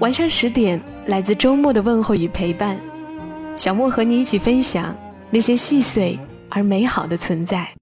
[0.00, 2.76] 晚上十点，来自周末的问候与陪伴，
[3.56, 4.94] 小莫和你一起分享
[5.30, 6.18] 那些细碎
[6.50, 7.72] 而美好的存在。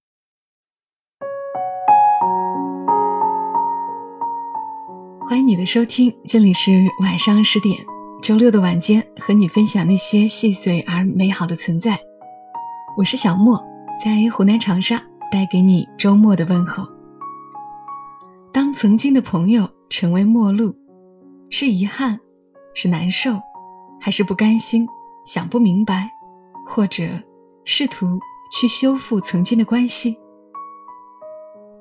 [5.27, 7.78] 欢迎你的收听，这里是晚上十点，
[8.22, 11.98] 周六的晚间，和你分享那些细碎而美好的存在。
[12.98, 13.56] 我是小莫，
[13.98, 16.86] 在湖南长沙带给你周末的问候。
[18.52, 20.81] 当曾经的朋友成为陌路。
[21.55, 22.19] 是遗憾，
[22.73, 23.42] 是难受，
[24.01, 24.88] 还是不甘心，
[25.27, 26.11] 想不明白，
[26.67, 27.05] 或者
[27.62, 28.19] 试图
[28.50, 30.17] 去修复曾经的关系？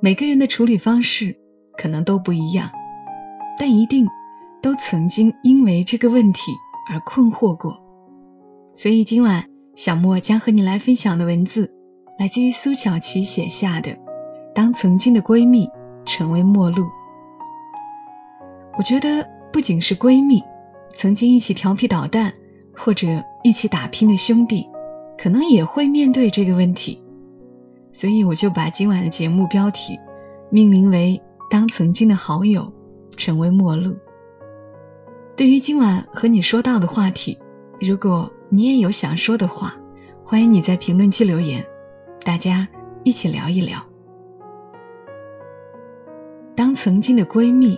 [0.02, 1.38] 每个人的处理方式
[1.78, 2.70] 可能都不一样，
[3.58, 4.10] 但一定
[4.62, 6.52] 都曾经因为这个问题
[6.90, 7.82] 而困惑过。
[8.74, 11.74] 所以今晚小莫将和你来分享的文字，
[12.20, 13.92] 来自于苏巧琪写下的
[14.54, 15.70] 《当曾经的闺蜜
[16.04, 16.84] 成为陌路》。
[18.78, 19.41] 我觉得。
[19.52, 20.42] 不仅是闺蜜，
[20.90, 22.34] 曾经一起调皮捣蛋
[22.74, 23.08] 或者
[23.44, 24.66] 一起打拼的兄弟，
[25.18, 27.04] 可能也会面对这个问题。
[27.92, 30.00] 所以我就把今晚的节目标题
[30.50, 32.72] 命名为《当曾经的好友
[33.18, 33.92] 成为陌路》。
[35.36, 37.38] 对于今晚和你说到的话题，
[37.80, 39.76] 如果你也有想说的话，
[40.24, 41.66] 欢迎你在评论区留言，
[42.24, 42.70] 大家
[43.04, 43.84] 一起聊一聊。
[46.56, 47.78] 当曾经的闺蜜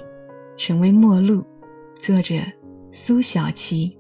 [0.55, 1.43] 成为陌路。
[1.99, 2.35] 作者
[2.91, 3.97] 苏小琪。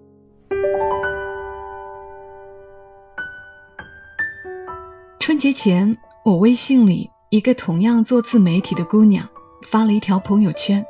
[5.19, 9.29] 春节前，我微信里一个同样做自媒体的姑娘
[9.61, 10.85] 发了一条朋友圈。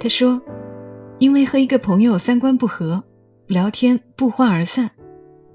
[0.00, 0.40] 她说
[1.20, 3.04] ：“因为和一个朋友三观不合，
[3.46, 4.90] 聊天不欢而散，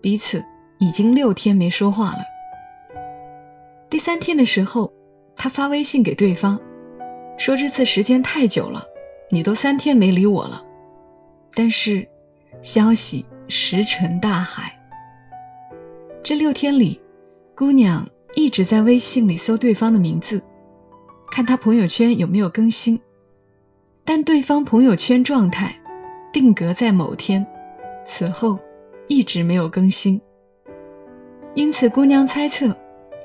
[0.01, 0.43] 彼此
[0.77, 2.19] 已经六天没说话了。
[3.89, 4.93] 第三天的时候，
[5.35, 6.61] 她发微信给对方，
[7.39, 8.85] 说这次时间太久了。”
[9.33, 10.63] 你都三天没理我了，
[11.55, 12.07] 但是
[12.61, 14.79] 消息石沉大海。
[16.21, 17.01] 这六天里，
[17.55, 20.43] 姑娘一直在微信里搜对方的名字，
[21.31, 23.01] 看他朋友圈有没有更新，
[24.05, 25.79] 但对方朋友圈状态
[26.31, 27.47] 定格在某天，
[28.05, 28.59] 此后
[29.07, 30.21] 一直没有更新。
[31.55, 32.77] 因此，姑娘猜测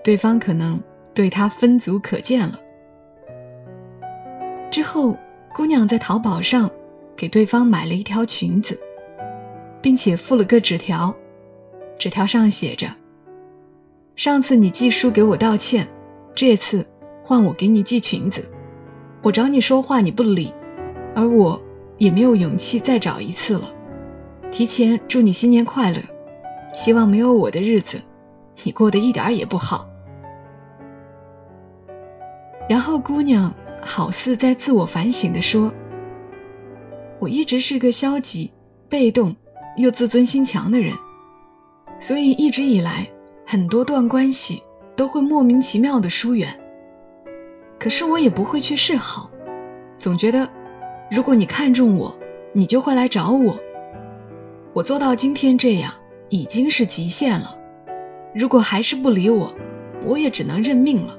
[0.03, 0.83] 对方可能
[1.13, 2.59] 对她分组可见了。
[4.71, 5.15] 之后。
[5.59, 6.71] 姑娘在淘宝上
[7.17, 8.79] 给对方买了一条裙子，
[9.83, 11.17] 并且附了个纸条，
[11.99, 12.93] 纸条上写着
[14.15, 15.89] ：“上次你寄书给我道歉，
[16.33, 16.87] 这次
[17.25, 18.49] 换我给你寄裙子。
[19.21, 20.55] 我找你说话你不理，
[21.17, 21.61] 而我
[21.97, 23.69] 也没有勇气再找一次了。
[24.53, 25.99] 提前祝你新年快乐，
[26.73, 28.01] 希望没有我的日子，
[28.63, 29.89] 你过得一点也不好。”
[32.71, 33.53] 然后姑娘。
[33.81, 35.73] 好似在自我反省的说
[37.19, 38.53] ：“我一直是个消极、
[38.89, 39.37] 被动
[39.77, 40.95] 又自尊心强的人，
[41.99, 43.09] 所以一直以来
[43.47, 44.63] 很多段关系
[44.97, 46.59] 都会莫名其妙的疏远。
[47.79, 49.31] 可是我也不会去示好，
[49.97, 50.51] 总觉得
[51.11, 52.19] 如果你看中我，
[52.53, 53.59] 你就会来找我。
[54.75, 55.95] 我做到今天这样
[56.29, 57.57] 已经是极限了，
[58.35, 59.55] 如果还是不理我，
[60.05, 61.19] 我也只能认命了。”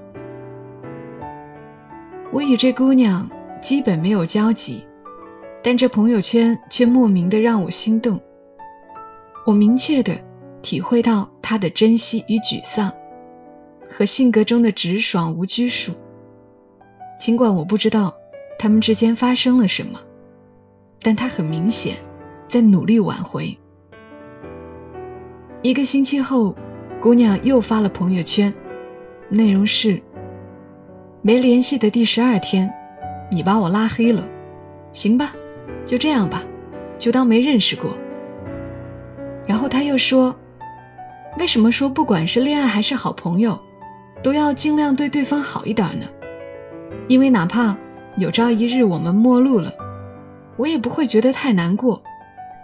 [2.31, 3.27] 我与这姑娘
[3.59, 4.85] 基本没有交集，
[5.63, 8.21] 但这朋友圈却莫名的让我心动。
[9.47, 10.21] 我明确的
[10.61, 12.93] 体会到她的珍惜与沮丧，
[13.89, 15.93] 和性格中的直爽无拘束。
[17.19, 18.15] 尽管我不知道
[18.59, 19.99] 他们之间发生了什么，
[21.01, 21.95] 但她很明显
[22.47, 23.57] 在努力挽回。
[25.63, 26.55] 一个星期后，
[27.01, 28.53] 姑娘又发了朋友圈，
[29.29, 30.03] 内容是。
[31.21, 32.73] 没联系的第十二天，
[33.29, 34.23] 你把我拉黑了，
[34.93, 35.33] 行吧，
[35.85, 36.43] 就这样吧，
[36.97, 37.97] 就当没认识过。
[39.45, 40.33] 然后他又说
[41.37, 43.59] ：“为什么说不管是恋爱还是好朋友，
[44.23, 46.05] 都要尽量对对方好一点呢？
[47.09, 47.75] 因为哪怕
[48.15, 49.73] 有朝一日我们陌路了，
[50.55, 52.01] 我也不会觉得太难过，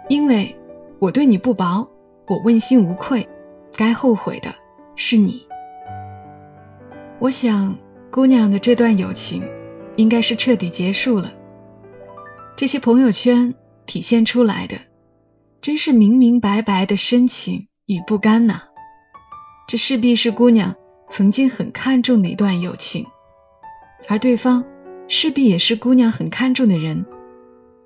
[0.08, 0.56] 因为
[0.98, 1.86] 我对你不薄，
[2.26, 3.28] 我问心无愧，
[3.76, 4.48] 该后悔的
[4.94, 5.46] 是你。
[7.18, 7.76] 我想。”
[8.16, 9.42] 姑娘的这段友情，
[9.94, 11.34] 应该是彻底结束了。
[12.56, 13.54] 这些朋友圈
[13.84, 14.78] 体现出来的，
[15.60, 18.62] 真是明明白白的深情与不甘呐！
[19.68, 20.76] 这势必是姑娘
[21.10, 23.04] 曾经很看重的一段友情，
[24.08, 24.64] 而对方
[25.08, 27.04] 势必也是姑娘很看重的人，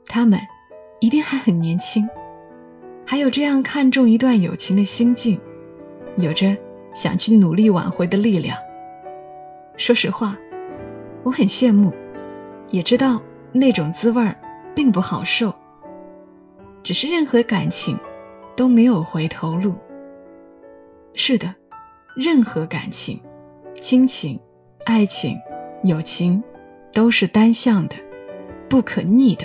[0.07, 0.39] 他们
[1.01, 2.09] 一定还很年轻，
[3.05, 5.41] 还有这样看重一段友情的心境，
[6.17, 6.57] 有着
[6.93, 8.57] 想去努力挽回的力量。
[9.81, 10.37] 说实话，
[11.23, 11.91] 我很羡慕，
[12.71, 14.37] 也知道那种滋味儿。
[14.73, 15.53] 并不好受，
[16.83, 17.99] 只是任何感情
[18.57, 19.75] 都没有回头路。
[21.13, 21.55] 是的，
[22.15, 23.21] 任何感情，
[23.75, 24.39] 亲情、
[24.85, 25.37] 爱情、
[25.83, 26.43] 友情，
[26.93, 27.97] 都是单向的，
[28.69, 29.45] 不可逆的。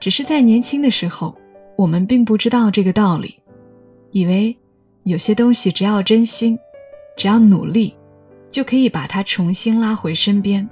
[0.00, 1.34] 只是在年轻的时候，
[1.76, 3.40] 我们并不知道这个道理，
[4.10, 4.54] 以为
[5.02, 6.58] 有些东西只要真心，
[7.16, 7.95] 只要努力，
[8.56, 10.70] 就可以把它重新拉回身边，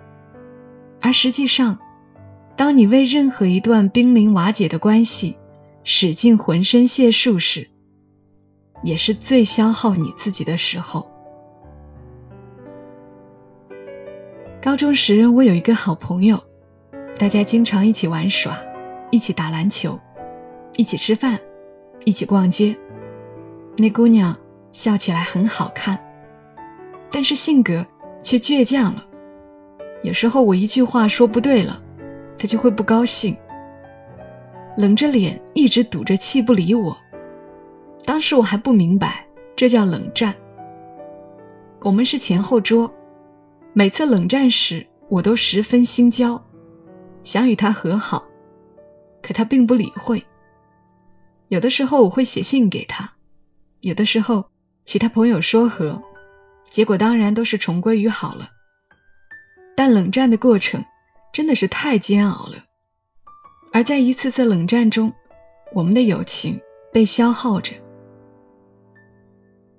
[1.03, 1.79] 而实际上。
[2.57, 5.37] 当你为任何一段濒临瓦解的关系
[5.83, 7.69] 使尽浑身解数时，
[8.83, 11.11] 也是最消耗你自己的时候。
[14.63, 16.43] 高中时，我有一个好朋友，
[17.19, 18.57] 大家经常一起玩耍，
[19.11, 20.01] 一起打篮球，
[20.77, 21.39] 一起吃饭，
[22.07, 22.79] 一起逛街。
[23.77, 24.39] 那姑娘
[24.73, 25.99] 笑起来很好看，
[27.15, 27.87] 但是性格
[28.25, 29.07] 却倔强了。
[30.03, 31.81] 有时候我一句话说不对了。
[32.37, 33.37] 他就会不高兴，
[34.77, 36.97] 冷着脸，一直堵着气不理我。
[38.05, 39.25] 当时我还不明白，
[39.55, 40.35] 这叫冷战。
[41.81, 42.93] 我们是前后桌，
[43.73, 46.45] 每次冷战时，我都十分心焦，
[47.23, 48.25] 想与他和好，
[49.23, 50.25] 可他并不理会。
[51.47, 53.13] 有的时候我会写信给他，
[53.81, 54.47] 有的时候
[54.85, 56.03] 其他朋友说和，
[56.75, 58.51] 结果当然都是重归于好了。
[59.77, 60.85] 但冷战的过程。
[61.33, 62.65] 真的是太煎熬了，
[63.73, 65.13] 而在一次次冷战中，
[65.73, 66.61] 我们的友情
[66.93, 67.73] 被消耗着。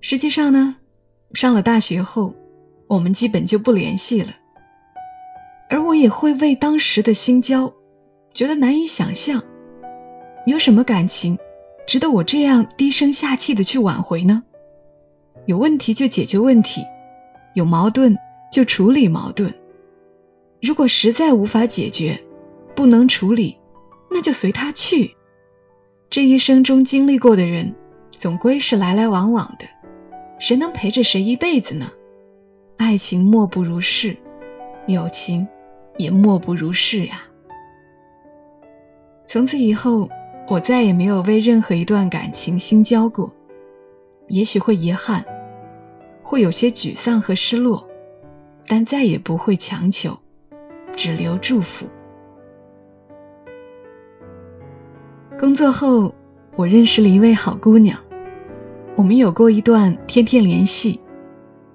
[0.01, 0.75] 实际上呢，
[1.33, 2.36] 上了大学后，
[2.88, 4.36] 我们基本就不联系了。
[5.69, 7.74] 而我也会为当时的心焦，
[8.33, 9.41] 觉得难以想象，
[10.45, 11.39] 有什么感情
[11.88, 14.44] 值得我这样低声下气的去挽回呢？
[15.45, 16.81] 有问题就解决问题，
[17.53, 18.18] 有矛盾
[18.51, 19.53] 就处理矛盾。
[20.62, 22.19] 如果实在无法解决，
[22.75, 23.57] 不能处理，
[24.09, 25.15] 那就随他去。
[26.09, 27.75] 这一生中经历过的人，
[28.12, 29.65] 总归是来来往往的，
[30.39, 31.91] 谁能陪着谁一辈子呢？
[32.77, 34.18] 爱情莫不如是，
[34.88, 35.48] 友情
[35.98, 37.21] 也莫不如是呀。
[39.25, 40.09] 从此以后，
[40.48, 43.31] 我再也没有为任何一段感情心焦过。
[44.27, 45.25] 也许会遗憾，
[46.25, 47.88] 会有些沮丧和失落，
[48.68, 50.18] 但再也不会强求。
[50.95, 51.86] 只留祝福。
[55.38, 56.16] 工作后，
[56.56, 58.00] 我认识了一位好姑娘，
[58.95, 61.01] 我们有过一段天天联系、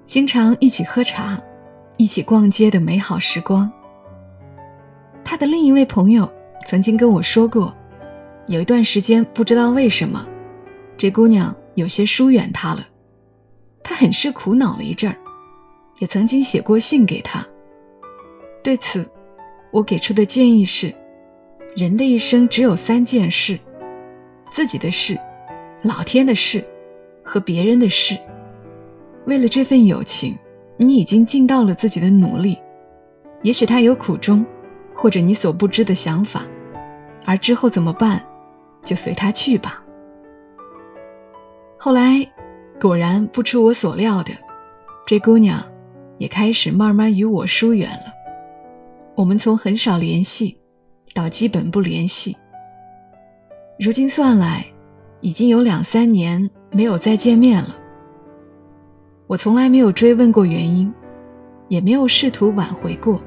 [0.03, 1.39] 经常一起喝茶、
[1.97, 3.71] 一起逛街的美好时光。
[5.23, 6.29] 她的另一位朋友
[6.65, 7.73] 曾经跟我说过，
[8.47, 10.27] 有一段时间不知道为什么，
[10.97, 12.87] 这姑娘有些疏远他了，
[13.83, 15.17] 他很是苦恼了一阵儿，
[15.99, 17.45] 也曾经写过信给他。
[18.63, 19.07] 对此，
[19.71, 20.93] 我给出的建议是：
[21.75, 23.59] 人的一生只有三件事，
[24.51, 25.19] 自己的事、
[25.81, 26.67] 老天的事
[27.23, 28.17] 和别人的事。
[29.25, 30.37] 为了这份友情，
[30.77, 32.57] 你已经尽到了自己的努力。
[33.43, 34.45] 也许他有苦衷，
[34.93, 36.43] 或者你所不知的想法，
[37.25, 38.23] 而之后怎么办，
[38.83, 39.83] 就随他去吧。
[41.77, 42.31] 后来，
[42.81, 44.31] 果然不出我所料的，
[45.05, 45.63] 这姑娘
[46.17, 48.05] 也开始慢慢与我疏远了。
[49.13, 50.57] 我们从很少联系
[51.13, 52.37] 到基本不联系，
[53.79, 54.65] 如今算来
[55.19, 57.75] 已经有两三年没有再见面了。
[59.27, 60.91] 我从来没有追问过原因，
[61.67, 63.21] 也没有试图挽回过，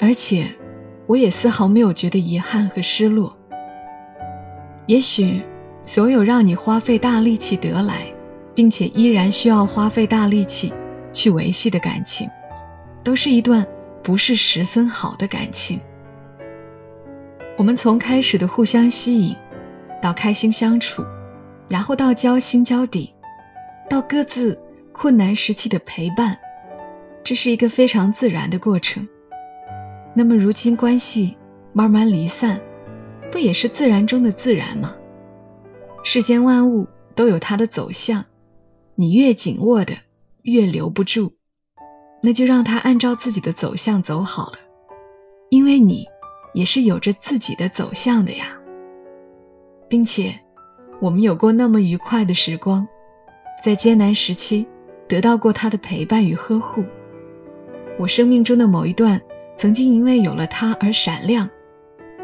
[0.00, 0.54] 而且
[1.08, 3.36] 我也丝毫没有觉得遗憾和失落。
[4.86, 5.42] 也许
[5.82, 8.06] 所有让你花费大力气得来，
[8.56, 10.74] 并且依然需要花费大力气
[11.12, 12.28] 去维系的感情，
[13.04, 13.64] 都是一段。
[14.02, 15.80] 不是十分好的感情。
[17.56, 19.34] 我们从开始的互相吸引，
[20.00, 21.04] 到开心相处，
[21.68, 23.12] 然后到交心交底，
[23.90, 24.60] 到各自
[24.92, 26.38] 困难时期的陪伴，
[27.24, 29.08] 这是一个非常自然的过程。
[30.14, 31.36] 那么如今关系
[31.72, 32.60] 慢慢离散，
[33.32, 34.94] 不也是自然中的自然吗？
[36.04, 36.86] 世间万物
[37.16, 38.24] 都有它的走向，
[38.96, 39.94] 你越紧握的，
[40.42, 41.34] 越留不住。
[42.22, 44.58] 那就让他按照自己的走向走好了，
[45.50, 46.06] 因为你
[46.54, 48.56] 也是有着自己的走向的呀，
[49.88, 50.40] 并且
[51.00, 52.88] 我们有过那么愉快的时光，
[53.62, 54.66] 在艰难时期
[55.06, 56.84] 得到过他的陪伴与呵护。
[57.98, 59.20] 我生命中的某一段
[59.56, 61.50] 曾经因为有了他而闪亮，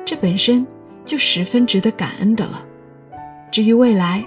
[0.05, 0.67] 这本身
[1.05, 2.65] 就十分值得感恩的了。
[3.53, 4.27] 至于未来，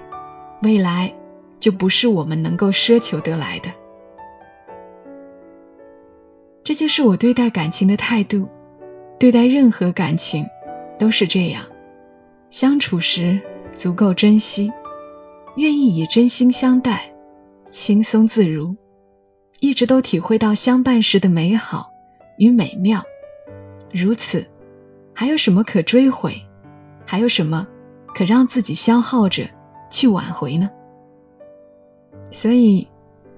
[0.62, 1.14] 未来
[1.66, 3.72] 就不是我们能够奢求得来的。
[6.64, 8.48] 这就是我对待感情的态度，
[9.20, 10.46] 对待任何感情
[11.00, 11.64] 都是这样。
[12.52, 13.42] 相处时
[13.74, 14.72] 足够珍惜，
[15.56, 17.12] 愿意以真心相待，
[17.72, 18.76] 轻松自如，
[19.60, 21.90] 一直都体会到相伴时的美好
[22.38, 23.02] 与美妙。
[23.92, 24.46] 如此，
[25.16, 26.44] 还有什么可追悔？
[27.08, 27.68] 还有什么
[28.14, 29.50] 可让自己消耗着
[29.90, 30.70] 去挽回呢？
[32.38, 32.86] 所以，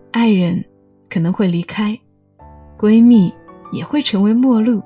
[0.10, 0.66] 爱人
[1.08, 2.00] 可能会离开。
[2.80, 3.32] 闺蜜
[3.72, 4.82] 也会成为陌路，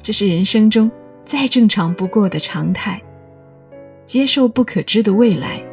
[0.00, 0.88] 这是人生中
[1.24, 3.02] 再正常不过的常态。
[4.06, 5.64] 接受不可知的未来，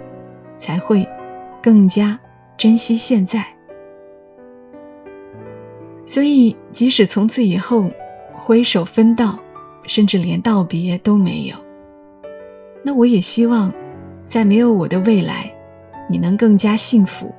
[0.57, 1.07] 才会
[1.61, 2.19] 更加
[2.57, 3.45] 珍惜现在。
[6.07, 7.91] 所以，即使从此以后
[8.33, 9.37] 挥手分道，
[9.83, 11.55] 甚至连道别都没有，
[12.83, 13.71] 那我也希望，
[14.25, 15.53] 在没有我的未来，
[16.09, 17.33] 你能更加幸福，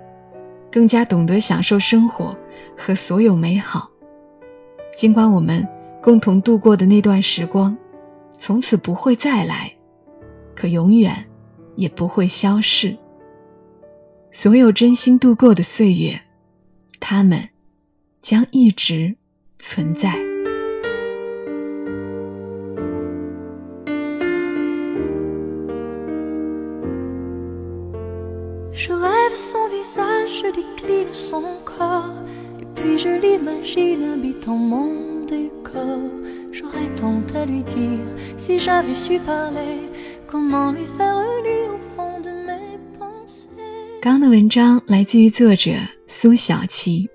[0.79, 2.39] 更加懂得享受生活
[2.77, 3.91] 和所有美好。
[4.95, 5.67] 尽管我们
[6.01, 7.77] 共同度过的那段时光，
[8.39, 9.75] 从此不会再来，
[10.55, 11.27] 可永远
[11.75, 12.97] 也不会消逝。
[14.31, 16.21] 所有真心度过的岁月，
[17.01, 17.49] 他们
[18.21, 19.17] 将一直
[19.59, 20.28] 存在。
[44.01, 45.71] 刚的文章来自于作者
[46.09, 47.09] 苏小琪，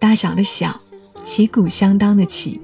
[0.00, 0.80] 大小的小，
[1.22, 2.60] 旗鼓相当的旗。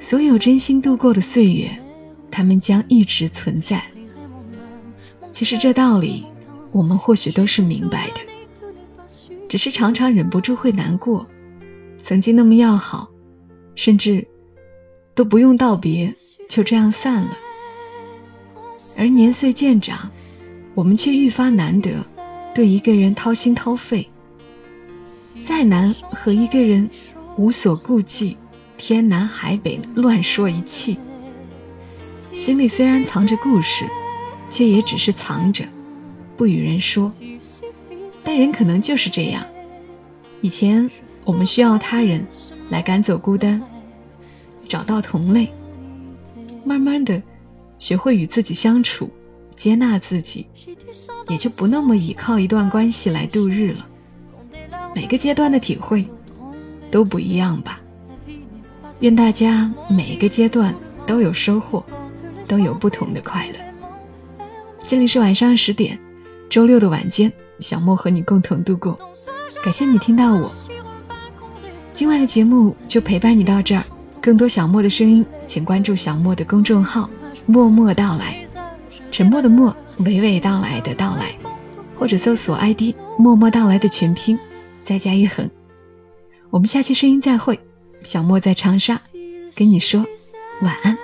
[0.00, 1.70] 所有真心度过的岁月，
[2.30, 3.82] 他们将一直存在。
[5.32, 6.26] 其实这道理，
[6.72, 8.20] 我们或许都是明白的。
[9.48, 11.26] 只是常常忍不住会难过，
[12.02, 13.10] 曾经那么要好，
[13.74, 14.26] 甚至
[15.14, 16.14] 都不用道别，
[16.48, 17.36] 就这样散了。
[18.98, 20.10] 而年岁渐长，
[20.74, 22.04] 我们却愈发难得
[22.54, 24.08] 对一个人掏心掏肺，
[25.44, 26.88] 再难和一个人
[27.36, 28.38] 无所顾忌，
[28.78, 30.96] 天南海北乱说一气，
[32.32, 33.84] 心里虽然藏着故事，
[34.48, 35.66] 却也只是藏着，
[36.42, 37.12] 不与人说。
[38.24, 39.46] 但人可能就是这样。
[40.40, 40.90] 以前
[41.24, 42.26] 我们需要他人
[42.68, 43.62] 来赶走孤单，
[44.66, 45.52] 找到同类，
[46.64, 47.22] 慢慢的
[47.78, 49.08] 学会与自己相处，
[49.54, 50.48] 接纳自己，
[51.28, 53.86] 也就不那么依靠一段关系来度日了。
[54.96, 56.04] 每个阶段的体会
[56.90, 57.80] 都不一样吧。
[58.98, 60.74] 愿大家每一个阶段
[61.06, 61.86] 都有收获，
[62.48, 64.44] 都有不同的快乐。
[64.84, 66.00] 这里是晚上十点，
[66.52, 67.32] 周六的晚间。
[67.60, 68.98] 小莫和你共同度过，
[69.64, 70.52] 感谢你听到我。
[71.94, 73.82] 今晚的节目就陪伴你到这儿，
[74.20, 77.08] 更多小莫的声音，请关注小莫的公众号
[77.46, 78.44] “默默到来”，
[79.10, 81.34] 沉默的默，娓娓道来的到来，
[81.94, 84.38] 或者搜索 ID“ 默默到来”的全拼，
[84.82, 85.48] 再加一横。
[86.50, 87.60] 我们下期声音再会，
[88.00, 89.00] 小莫在长沙
[89.54, 90.04] 跟你说
[90.60, 90.98] 晚安。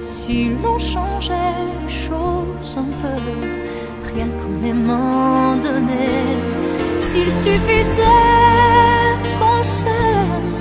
[0.00, 1.32] Si l'on changeait
[1.82, 3.18] les choses un peu,
[4.14, 6.36] rien qu'en aimant donner,
[6.98, 8.02] s'il suffisait
[9.38, 10.54] qu'on s'aime,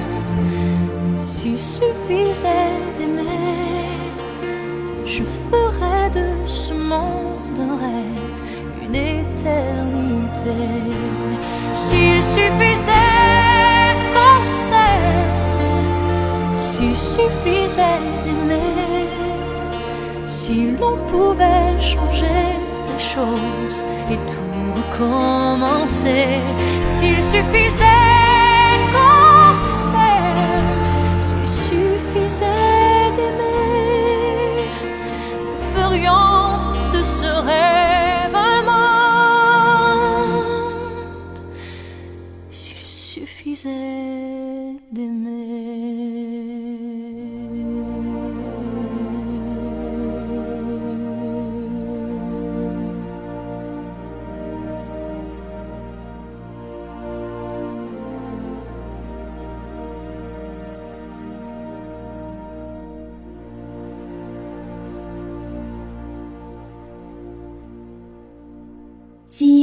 [1.19, 3.85] s'il suffisait d'aimer,
[5.05, 8.39] je ferais de ce monde un rêve,
[8.83, 10.59] une éternité.
[11.75, 12.70] S'il suffisait
[17.01, 19.07] suffisait d'aimer,
[20.25, 22.43] si l'on pouvait changer
[22.89, 23.79] les choses
[24.11, 26.25] et tout recommencer,
[26.83, 27.85] s'il suffisait
[28.91, 30.81] qu'on s'aime,
[31.25, 34.67] s'il suffisait d'aimer,
[35.45, 36.53] nous ferions
[36.93, 39.89] de ce rêve un monde.
[42.51, 45.50] S'il suffisait d'aimer.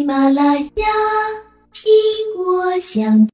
[0.08, 0.86] 马拉雅，
[1.70, 1.92] 听
[2.38, 3.28] 我想。